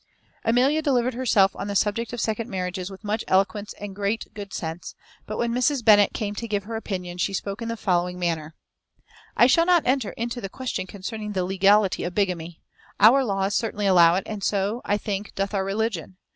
[0.43, 4.51] Amelia delivered herself on the subject of second marriages with much eloquence and great good
[4.51, 4.95] sense;
[5.27, 5.85] but when Mrs.
[5.85, 8.55] Bennet came to give her opinion she spoke in the following manner:
[9.37, 12.63] "I shall not enter into the question concerning the legality of bigamy.
[12.99, 16.17] Our laws certainly allow it, and so, I think, doth our religion.